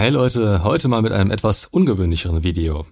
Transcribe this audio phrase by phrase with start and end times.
[0.00, 2.86] Hey Leute, heute mal mit einem etwas ungewöhnlicheren Video.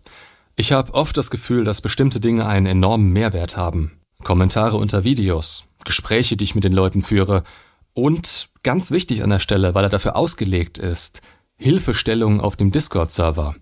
[0.57, 3.92] Ich habe oft das Gefühl, dass bestimmte Dinge einen enormen Mehrwert haben.
[4.25, 7.44] Kommentare unter Videos, Gespräche, die ich mit den Leuten führe
[7.94, 11.22] und ganz wichtig an der Stelle, weil er dafür ausgelegt ist,
[11.57, 13.54] Hilfestellungen auf dem Discord-Server.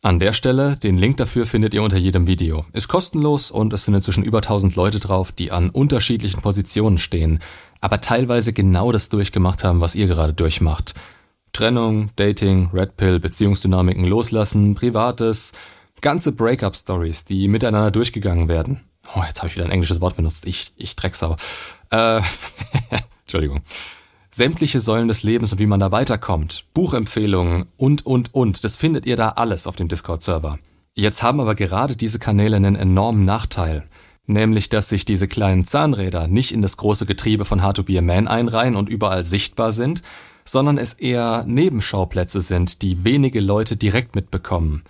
[0.00, 2.64] An der Stelle, den Link dafür findet ihr unter jedem Video.
[2.72, 7.40] Ist kostenlos und es sind inzwischen über 1000 Leute drauf, die an unterschiedlichen Positionen stehen,
[7.82, 10.94] aber teilweise genau das durchgemacht haben, was ihr gerade durchmacht.
[11.52, 15.52] Trennung, Dating, Red Pill, Beziehungsdynamiken loslassen, Privates,
[16.00, 18.80] ganze Breakup-Stories, die miteinander durchgegangen werden.
[19.14, 20.46] Oh, jetzt habe ich wieder ein englisches Wort benutzt.
[20.46, 21.36] Ich, ich Drecksau.
[21.90, 22.20] Äh,
[23.22, 23.62] Entschuldigung
[24.30, 29.06] sämtliche Säulen des Lebens und wie man da weiterkommt, Buchempfehlungen und, und, und, das findet
[29.06, 30.58] ihr da alles auf dem Discord-Server.
[30.94, 33.84] Jetzt haben aber gerade diese Kanäle einen enormen Nachteil,
[34.26, 37.98] nämlich dass sich diese kleinen Zahnräder nicht in das große Getriebe von Hard to Be
[37.98, 40.02] a Man einreihen und überall sichtbar sind,
[40.48, 44.82] sondern es eher Nebenschauplätze sind, die wenige Leute direkt mitbekommen.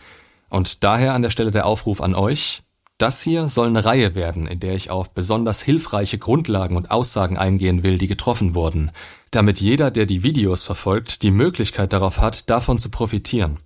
[0.49, 2.63] Und daher an der Stelle der Aufruf an euch,
[2.97, 7.37] das hier soll eine Reihe werden, in der ich auf besonders hilfreiche Grundlagen und Aussagen
[7.37, 8.91] eingehen will, die getroffen wurden,
[9.31, 13.59] damit jeder, der die Videos verfolgt, die Möglichkeit darauf hat, davon zu profitieren.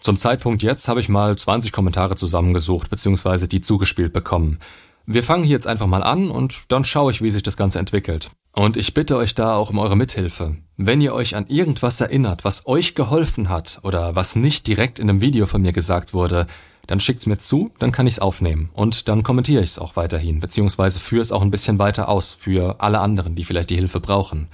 [0.00, 3.46] Zum Zeitpunkt jetzt habe ich mal 20 Kommentare zusammengesucht bzw.
[3.46, 4.58] die zugespielt bekommen.
[5.06, 7.78] Wir fangen hier jetzt einfach mal an und dann schaue ich, wie sich das Ganze
[7.78, 8.30] entwickelt.
[8.58, 10.56] Und ich bitte euch da auch um eure Mithilfe.
[10.76, 15.08] Wenn ihr euch an irgendwas erinnert, was euch geholfen hat oder was nicht direkt in
[15.08, 16.48] einem Video von mir gesagt wurde,
[16.88, 20.98] dann schickt's mir zu, dann kann ich's aufnehmen und dann kommentiere ich's auch weiterhin, beziehungsweise
[20.98, 24.48] führe es auch ein bisschen weiter aus für alle anderen, die vielleicht die Hilfe brauchen.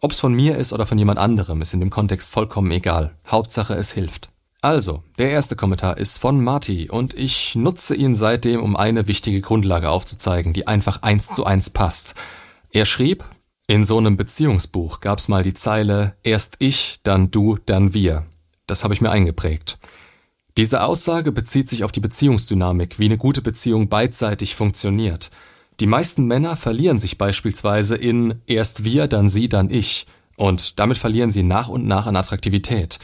[0.00, 3.16] Ob's von mir ist oder von jemand anderem, ist in dem Kontext vollkommen egal.
[3.26, 4.28] Hauptsache es hilft.
[4.62, 9.40] Also, der erste Kommentar ist von Marty und ich nutze ihn seitdem, um eine wichtige
[9.40, 12.14] Grundlage aufzuzeigen, die einfach eins zu eins passt.
[12.70, 13.24] Er schrieb,
[13.66, 18.26] in so einem Beziehungsbuch gab's mal die Zeile erst ich, dann du, dann wir.
[18.66, 19.78] Das habe ich mir eingeprägt.
[20.56, 25.30] Diese Aussage bezieht sich auf die Beziehungsdynamik, wie eine gute Beziehung beidseitig funktioniert.
[25.80, 30.06] Die meisten Männer verlieren sich beispielsweise in erst wir, dann sie, dann ich,
[30.36, 32.98] und damit verlieren sie nach und nach an Attraktivität.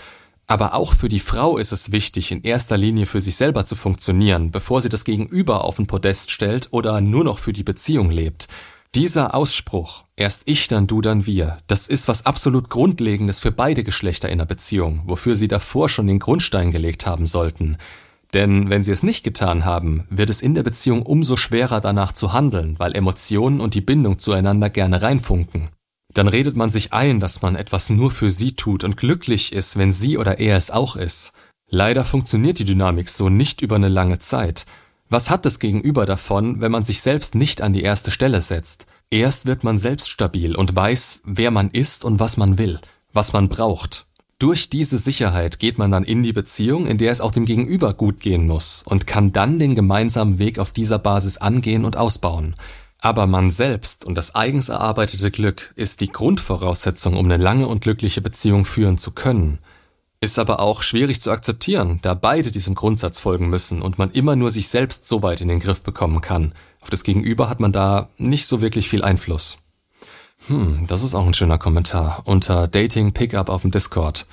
[0.46, 3.76] Aber auch für die Frau ist es wichtig, in erster Linie für sich selber zu
[3.76, 8.10] funktionieren, bevor sie das Gegenüber auf den Podest stellt oder nur noch für die Beziehung
[8.10, 8.48] lebt.
[8.94, 13.84] Dieser Ausspruch, erst ich, dann du, dann wir, das ist was absolut Grundlegendes für beide
[13.84, 17.78] Geschlechter in einer Beziehung, wofür sie davor schon den Grundstein gelegt haben sollten.
[18.34, 22.12] Denn wenn sie es nicht getan haben, wird es in der Beziehung umso schwerer danach
[22.12, 25.70] zu handeln, weil Emotionen und die Bindung zueinander gerne reinfunken.
[26.12, 29.78] Dann redet man sich ein, dass man etwas nur für sie tut und glücklich ist,
[29.78, 31.32] wenn sie oder er es auch ist.
[31.70, 34.66] Leider funktioniert die Dynamik so nicht über eine lange Zeit,
[35.12, 38.86] was hat das Gegenüber davon, wenn man sich selbst nicht an die erste Stelle setzt?
[39.10, 42.80] Erst wird man selbst stabil und weiß, wer man ist und was man will,
[43.12, 44.06] was man braucht.
[44.38, 47.94] Durch diese Sicherheit geht man dann in die Beziehung, in der es auch dem Gegenüber
[47.94, 52.56] gut gehen muss und kann dann den gemeinsamen Weg auf dieser Basis angehen und ausbauen.
[52.98, 57.82] Aber man selbst und das eigens erarbeitete Glück ist die Grundvoraussetzung, um eine lange und
[57.82, 59.58] glückliche Beziehung führen zu können.
[60.22, 64.36] Ist aber auch schwierig zu akzeptieren, da beide diesem Grundsatz folgen müssen und man immer
[64.36, 66.54] nur sich selbst so weit in den Griff bekommen kann.
[66.80, 69.58] Auf das Gegenüber hat man da nicht so wirklich viel Einfluss.
[70.46, 74.26] Hm, das ist auch ein schöner Kommentar unter Dating Pickup auf dem Discord.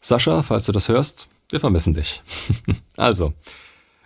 [0.00, 2.22] Sascha, falls du das hörst, wir vermissen dich.
[2.96, 3.34] also,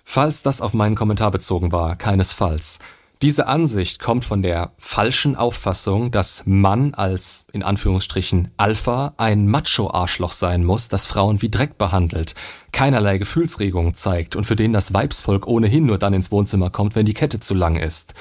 [0.05, 2.81] falls das auf meinen Kommentar bezogen war, keinesfalls.
[3.21, 10.31] Diese Ansicht kommt von der falschen Auffassung, dass Mann als, in Anführungsstrichen, Alpha ein Macho-Arschloch
[10.31, 12.37] sein muss, das Frauen wie Dreck behandelt,
[12.71, 17.07] keinerlei Gefühlsregungen zeigt und für den das Weibsvolk ohnehin nur dann ins Wohnzimmer kommt, wenn
[17.07, 18.15] die Kette zu lang ist.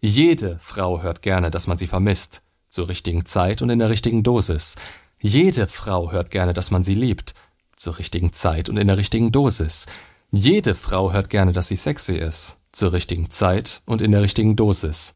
[0.00, 2.40] Jede Frau hört gerne, dass man sie vermisst.
[2.68, 4.76] Zur richtigen Zeit und in der richtigen Dosis.
[5.20, 7.34] Jede Frau hört gerne, dass man sie liebt.
[7.76, 9.86] Zur richtigen Zeit und in der richtigen Dosis.
[10.30, 14.56] Jede Frau hört gerne, dass sie sexy ist zur richtigen Zeit und in der richtigen
[14.56, 15.14] Dosis.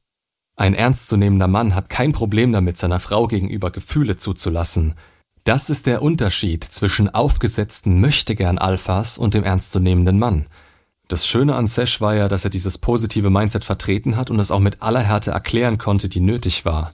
[0.57, 4.95] Ein ernstzunehmender Mann hat kein Problem damit, seiner Frau gegenüber Gefühle zuzulassen.
[5.45, 10.47] Das ist der Unterschied zwischen aufgesetzten Möchtegern-Alphas und dem ernstzunehmenden Mann.
[11.09, 14.51] Das Schöne an Sesh war ja, dass er dieses positive Mindset vertreten hat und es
[14.51, 16.93] auch mit aller Härte erklären konnte, die nötig war.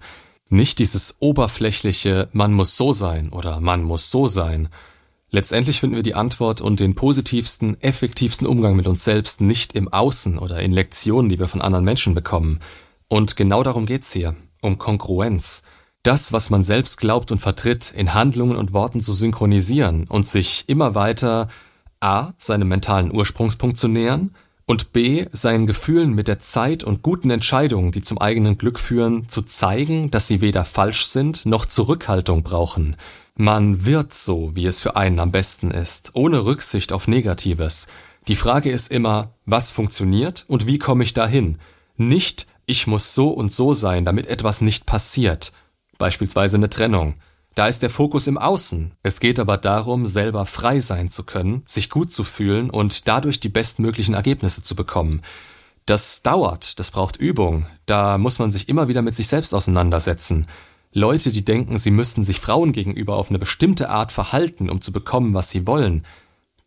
[0.49, 4.71] Nicht dieses oberflächliche, man muss so sein oder man muss so sein,
[5.30, 9.92] Letztendlich finden wir die Antwort und den positivsten, effektivsten Umgang mit uns selbst nicht im
[9.92, 12.60] Außen oder in Lektionen, die wir von anderen Menschen bekommen.
[13.08, 15.64] Und genau darum geht's hier, um Kongruenz.
[16.02, 20.64] Das, was man selbst glaubt und vertritt, in Handlungen und Worten zu synchronisieren und sich
[20.66, 21.48] immer weiter
[22.00, 22.32] a.
[22.38, 24.34] seinem mentalen Ursprungspunkt zu nähern
[24.64, 25.26] und b.
[25.32, 30.10] seinen Gefühlen mit der Zeit und guten Entscheidungen, die zum eigenen Glück führen, zu zeigen,
[30.10, 32.96] dass sie weder falsch sind noch Zurückhaltung brauchen
[33.40, 37.87] Man wird so, wie es für einen am besten ist, ohne Rücksicht auf Negatives.
[38.26, 41.58] Die Frage ist immer, was funktioniert und wie komme ich dahin?
[41.96, 45.52] Nicht, ich muss so und so sein, damit etwas nicht passiert.
[45.99, 47.14] Beispielsweise eine Trennung.
[47.55, 48.90] Da ist der Fokus im Außen.
[49.05, 53.38] Es geht aber darum, selber frei sein zu können, sich gut zu fühlen und dadurch
[53.38, 55.23] die bestmöglichen Ergebnisse zu bekommen.
[55.87, 60.49] Das dauert, das braucht Übung, da muss man sich immer wieder mit sich selbst auseinandersetzen.
[60.99, 64.93] Leute, die denken, sie müssten sich Frauen gegenüber auf eine bestimmte Art verhalten, um zu
[64.93, 66.05] bekommen, was sie wollen,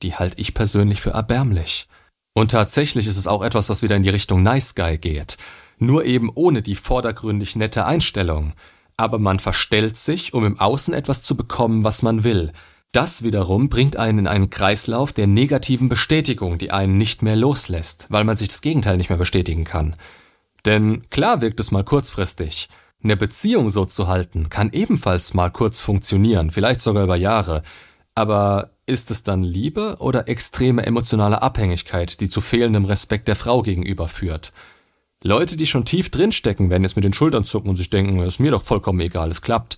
[0.02, 1.88] die halte ich persönlich für erbärmlich.
[2.34, 5.38] Und tatsächlich ist es auch etwas, was wieder in die Richtung Nice Guy geht.
[5.78, 8.54] Nur eben ohne die vordergründig nette Einstellung
[9.02, 12.52] aber man verstellt sich, um im Außen etwas zu bekommen, was man will.
[12.92, 18.06] Das wiederum bringt einen in einen Kreislauf der negativen Bestätigung, die einen nicht mehr loslässt,
[18.10, 19.96] weil man sich das Gegenteil nicht mehr bestätigen kann.
[20.66, 22.70] Denn klar wirkt es mal kurzfristig.
[23.04, 27.64] Eine Beziehung so zu halten, kann ebenfalls mal kurz funktionieren, vielleicht sogar über Jahre.
[28.14, 33.62] Aber ist es dann Liebe oder extreme emotionale Abhängigkeit, die zu fehlendem Respekt der Frau
[33.62, 34.54] gegenüber führt?
[35.24, 38.40] Leute, die schon tief drinstecken, werden jetzt mit den Schultern zucken und sich denken, ist
[38.40, 39.78] mir doch vollkommen egal, es klappt.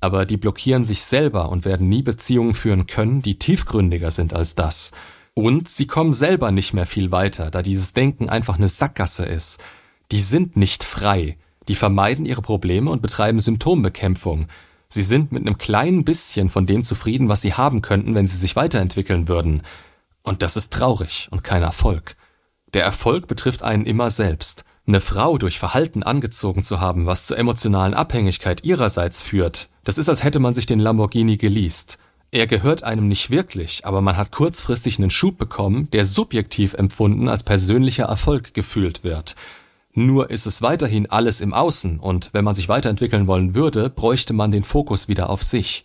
[0.00, 4.54] Aber die blockieren sich selber und werden nie Beziehungen führen können, die tiefgründiger sind als
[4.54, 4.92] das.
[5.32, 9.60] Und sie kommen selber nicht mehr viel weiter, da dieses Denken einfach eine Sackgasse ist.
[10.12, 11.38] Die sind nicht frei.
[11.68, 14.48] Die vermeiden ihre Probleme und betreiben Symptombekämpfung.
[14.88, 18.36] Sie sind mit einem kleinen bisschen von dem zufrieden, was sie haben könnten, wenn sie
[18.36, 19.62] sich weiterentwickeln würden.
[20.22, 22.16] Und das ist traurig und kein Erfolg.
[22.74, 24.64] Der Erfolg betrifft einen immer selbst.
[24.86, 30.08] Eine Frau durch Verhalten angezogen zu haben, was zur emotionalen Abhängigkeit ihrerseits führt, das ist,
[30.08, 31.98] als hätte man sich den Lamborghini geleast.
[32.30, 37.28] Er gehört einem nicht wirklich, aber man hat kurzfristig einen Schub bekommen, der subjektiv empfunden
[37.28, 39.36] als persönlicher Erfolg gefühlt wird.
[39.96, 44.32] Nur ist es weiterhin alles im Außen und wenn man sich weiterentwickeln wollen würde, bräuchte
[44.32, 45.84] man den Fokus wieder auf sich.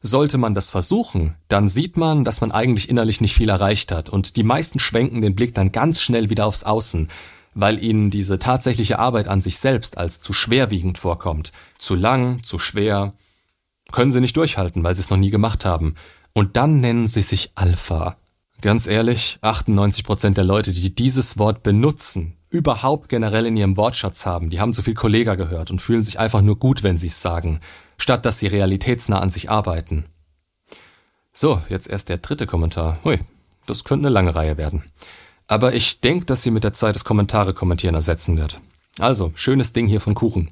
[0.00, 4.10] Sollte man das versuchen, dann sieht man, dass man eigentlich innerlich nicht viel erreicht hat
[4.10, 7.08] und die meisten schwenken den Blick dann ganz schnell wieder aufs Außen,
[7.52, 11.50] weil ihnen diese tatsächliche Arbeit an sich selbst als zu schwerwiegend vorkommt.
[11.78, 13.12] Zu lang, zu schwer.
[13.90, 15.96] Können sie nicht durchhalten, weil sie es noch nie gemacht haben.
[16.32, 18.16] Und dann nennen sie sich Alpha.
[18.60, 24.50] Ganz ehrlich, 98% der Leute, die dieses Wort benutzen, überhaupt generell in ihrem Wortschatz haben,
[24.50, 27.20] die haben zu viel Kollega gehört und fühlen sich einfach nur gut, wenn sie es
[27.20, 27.60] sagen,
[27.98, 30.06] statt dass sie realitätsnah an sich arbeiten.
[31.32, 32.98] So, jetzt erst der dritte Kommentar.
[33.04, 33.18] Hui,
[33.66, 34.82] das könnte eine lange Reihe werden.
[35.46, 38.60] Aber ich denke, dass sie mit der Zeit das Kommentare kommentieren ersetzen wird.
[38.98, 40.50] Also, schönes Ding hier von Kuchen.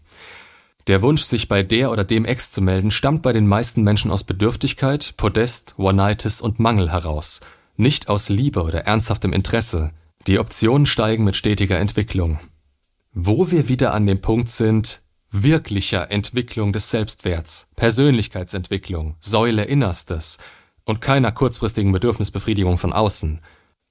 [0.86, 4.12] Der Wunsch, sich bei der oder dem Ex zu melden, stammt bei den meisten Menschen
[4.12, 7.40] aus Bedürftigkeit, Podest, One-Nightis und Mangel heraus.
[7.76, 9.90] Nicht aus Liebe oder ernsthaftem Interesse.
[10.26, 12.40] Die Optionen steigen mit stetiger Entwicklung.
[13.12, 20.38] Wo wir wieder an dem Punkt sind, wirklicher Entwicklung des Selbstwerts, Persönlichkeitsentwicklung, Säule Innerstes
[20.84, 23.40] und keiner kurzfristigen Bedürfnisbefriedigung von außen–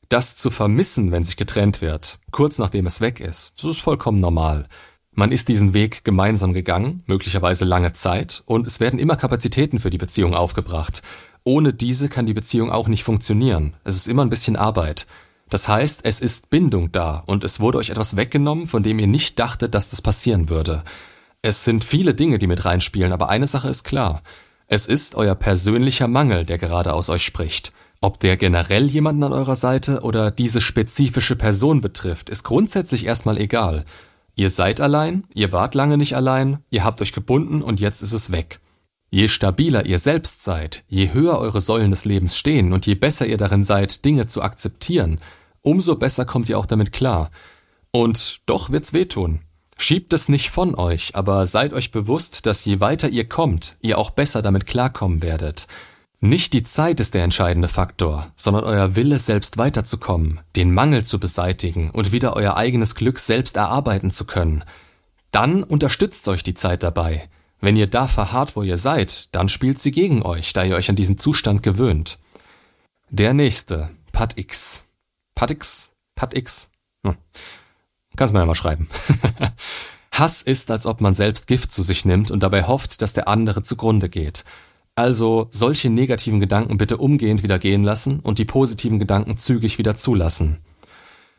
[0.10, 4.20] das zu vermissen, wenn sich getrennt wird, kurz nachdem es weg ist, das ist vollkommen
[4.20, 4.68] normal.
[5.12, 9.90] Man ist diesen Weg gemeinsam gegangen, möglicherweise lange Zeit, und es werden immer Kapazitäten für
[9.90, 11.02] die Beziehung aufgebracht.
[11.44, 13.76] Ohne diese kann die Beziehung auch nicht funktionieren.
[13.84, 15.08] Es ist immer ein bisschen Arbeit.
[15.50, 19.08] Das heißt, es ist Bindung da und es wurde euch etwas weggenommen, von dem ihr
[19.08, 20.84] nicht dachtet, dass das passieren würde.
[21.42, 24.24] Es sind viele Dinge, die mit reinspielen, aber eine Sache ist klar.
[24.68, 27.72] Es ist euer persönlicher Mangel, der gerade aus euch spricht.
[28.02, 33.38] Ob der generell jemanden an eurer Seite oder diese spezifische Person betrifft, ist grundsätzlich erstmal
[33.38, 33.86] egal.
[34.36, 38.14] Ihr seid allein, ihr wart lange nicht allein, ihr habt euch gebunden und jetzt ist
[38.14, 38.60] es weg.
[39.16, 43.26] Je stabiler ihr selbst seid, je höher eure Säulen des Lebens stehen und je besser
[43.26, 45.22] ihr darin seid, Dinge zu akzeptieren,
[45.62, 47.32] umso besser kommt ihr auch damit klar.
[47.92, 49.40] Und doch wird's wehtun.
[49.78, 54.00] Schiebt es nicht von euch, aber seid euch bewusst, dass je weiter ihr kommt, ihr
[54.00, 55.68] auch besser damit klarkommen werdet.
[56.20, 61.22] Nicht die Zeit ist der entscheidende Faktor, sondern euer Wille, selbst weiterzukommen, den Mangel zu
[61.22, 64.66] beseitigen und wieder euer eigenes Glück selbst erarbeiten zu können.
[65.32, 67.30] Dann unterstützt euch die Zeit dabei.
[67.66, 70.92] Wenn ihr da verharrt, wo ihr seid, dann spielt sie gegen euch, da ihr euch
[70.92, 72.20] an diesen Zustand gewöhnt.
[73.10, 74.84] Der nächste, Pat X.
[75.34, 75.92] Pat X?
[76.14, 76.70] Pat X?
[77.04, 77.16] Hm.
[78.16, 78.88] Kannst mir ja mal schreiben.
[80.12, 83.28] Hass ist, als ob man selbst Gift zu sich nimmt und dabei hofft, dass der
[83.28, 84.46] andere zugrunde geht.
[84.94, 89.96] Also solche negativen Gedanken bitte umgehend wieder gehen lassen und die positiven Gedanken zügig wieder
[89.96, 90.60] zulassen.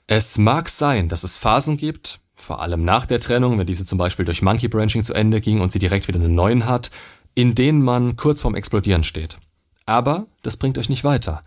[0.08, 3.98] Es mag sein, dass es Phasen gibt, vor allem nach der Trennung, wenn diese zum
[3.98, 6.90] Beispiel durch Monkey Branching zu Ende ging und sie direkt wieder einen neuen hat,
[7.34, 9.38] in denen man kurz vorm Explodieren steht.
[9.86, 11.42] Aber das bringt euch nicht weiter.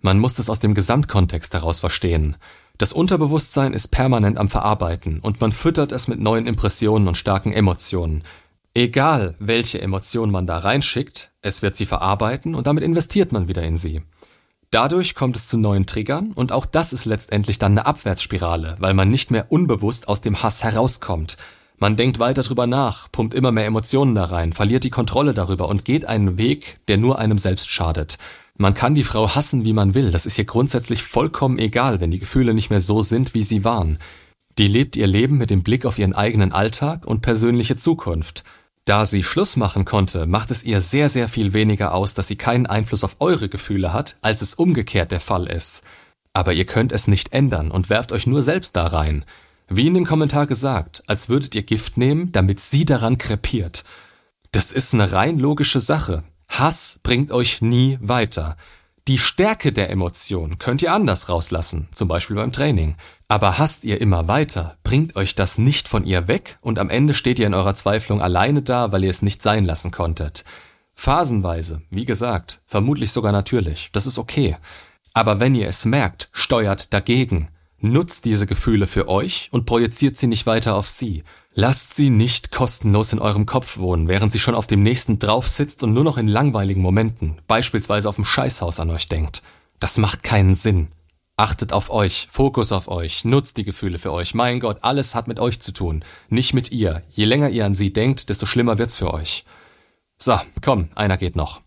[0.00, 2.36] Man muss das aus dem Gesamtkontext heraus verstehen.
[2.78, 7.52] Das Unterbewusstsein ist permanent am Verarbeiten und man füttert es mit neuen Impressionen und starken
[7.52, 8.22] Emotionen.
[8.74, 13.62] Egal, welche Emotionen man da reinschickt, Es wird sie verarbeiten und damit investiert man wieder
[13.62, 14.02] in sie.
[14.70, 18.94] Dadurch kommt es zu neuen Triggern und auch das ist letztendlich dann eine Abwärtsspirale, weil
[18.94, 21.36] man nicht mehr unbewusst aus dem Hass herauskommt.
[21.78, 25.68] Man denkt weiter drüber nach, pumpt immer mehr Emotionen da rein, verliert die Kontrolle darüber
[25.68, 28.18] und geht einen Weg, der nur einem selbst schadet.
[28.58, 32.10] Man kann die Frau hassen, wie man will, das ist ihr grundsätzlich vollkommen egal, wenn
[32.10, 33.98] die Gefühle nicht mehr so sind, wie sie waren.
[34.58, 38.42] Die lebt ihr Leben mit dem Blick auf ihren eigenen Alltag und persönliche Zukunft.
[38.86, 42.36] Da sie Schluss machen konnte, macht es ihr sehr, sehr viel weniger aus, dass sie
[42.36, 45.82] keinen Einfluss auf eure Gefühle hat, als es umgekehrt der Fall ist.
[46.32, 49.24] Aber ihr könnt es nicht ändern und werft euch nur selbst da rein.
[49.68, 53.82] Wie in dem Kommentar gesagt, als würdet ihr Gift nehmen, damit sie daran krepiert.
[54.52, 56.22] Das ist eine rein logische Sache.
[56.48, 58.56] Hass bringt euch nie weiter.
[59.08, 62.96] Die Stärke der Emotion könnt ihr anders rauslassen, zum Beispiel beim Training.
[63.28, 67.14] Aber hasst ihr immer weiter, bringt euch das nicht von ihr weg und am Ende
[67.14, 70.44] steht ihr in eurer Zweiflung alleine da, weil ihr es nicht sein lassen konntet.
[70.94, 74.56] Phasenweise, wie gesagt, vermutlich sogar natürlich, das ist okay.
[75.14, 77.48] Aber wenn ihr es merkt, steuert dagegen.
[77.78, 81.22] Nutzt diese Gefühle für euch und projiziert sie nicht weiter auf sie.
[81.58, 85.48] Lasst sie nicht kostenlos in eurem Kopf wohnen, während sie schon auf dem nächsten drauf
[85.48, 89.42] sitzt und nur noch in langweiligen Momenten, beispielsweise auf dem Scheißhaus an euch denkt.
[89.80, 90.88] Das macht keinen Sinn.
[91.38, 94.34] Achtet auf euch, Fokus auf euch, nutzt die Gefühle für euch.
[94.34, 97.02] Mein Gott, alles hat mit euch zu tun, nicht mit ihr.
[97.08, 99.46] Je länger ihr an sie denkt, desto schlimmer wird's für euch.
[100.18, 101.62] So, komm, einer geht noch.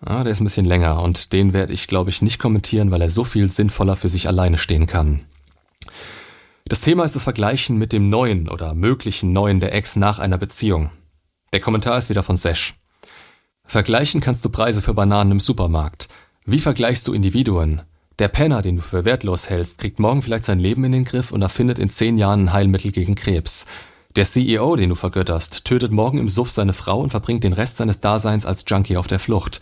[0.00, 3.02] Ah, der ist ein bisschen länger und den werde ich, glaube ich, nicht kommentieren, weil
[3.02, 5.26] er so viel sinnvoller für sich alleine stehen kann.
[6.72, 10.38] Das Thema ist das Vergleichen mit dem neuen oder möglichen neuen der Ex nach einer
[10.38, 10.88] Beziehung.
[11.52, 12.76] Der Kommentar ist wieder von Sesh.
[13.66, 16.08] Vergleichen kannst du Preise für Bananen im Supermarkt.
[16.46, 17.82] Wie vergleichst du Individuen?
[18.18, 21.30] Der Penner, den du für wertlos hältst, kriegt morgen vielleicht sein Leben in den Griff
[21.30, 23.66] und erfindet in zehn Jahren ein Heilmittel gegen Krebs.
[24.16, 27.76] Der CEO, den du vergötterst, tötet morgen im Suff seine Frau und verbringt den Rest
[27.76, 29.60] seines Daseins als Junkie auf der Flucht.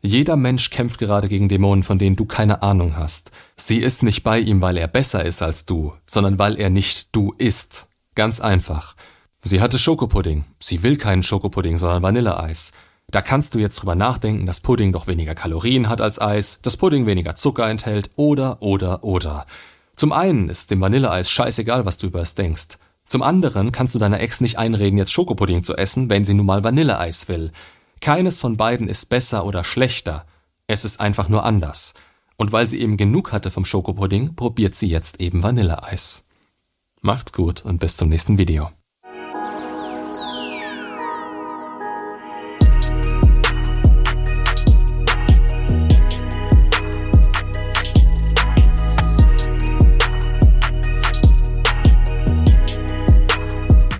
[0.00, 3.32] Jeder Mensch kämpft gerade gegen Dämonen, von denen du keine Ahnung hast.
[3.56, 7.08] Sie ist nicht bei ihm, weil er besser ist als du, sondern weil er nicht
[7.14, 7.88] du ist.
[8.14, 8.94] Ganz einfach.
[9.42, 10.44] Sie hatte Schokopudding.
[10.60, 12.72] Sie will keinen Schokopudding, sondern Vanilleeis.
[13.10, 16.76] Da kannst du jetzt drüber nachdenken, dass Pudding doch weniger Kalorien hat als Eis, dass
[16.76, 19.46] Pudding weniger Zucker enthält, oder, oder, oder.
[19.96, 22.76] Zum einen ist dem Vanilleeis scheißegal, was du über es denkst.
[23.06, 26.44] Zum anderen kannst du deiner Ex nicht einreden, jetzt Schokopudding zu essen, wenn sie nun
[26.44, 27.52] mal Vanilleeis will.
[28.00, 30.26] Keines von beiden ist besser oder schlechter.
[30.66, 31.94] Es ist einfach nur anders.
[32.36, 36.24] Und weil sie eben genug hatte vom Schokopudding, probiert sie jetzt eben Vanilleeis.
[37.00, 38.70] Macht's gut und bis zum nächsten Video.